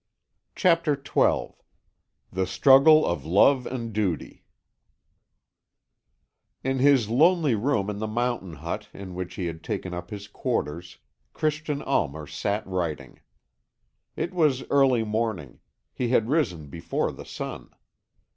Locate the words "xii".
0.95-1.53